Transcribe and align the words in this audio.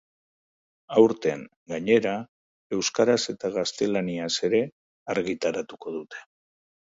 Aurten, 0.99 1.41
gainera, 1.73 2.13
euskaraz 2.79 3.19
eta 3.35 3.51
gaztelaniaz 3.57 4.31
ere 4.49 4.61
argitaratuko 5.15 5.95
dute. 5.99 6.25